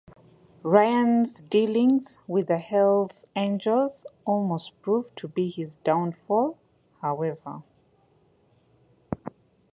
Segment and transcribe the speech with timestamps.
[0.63, 6.57] Ryan's dealings with the Hells Angels almost proved to be his downfall
[7.03, 7.61] however.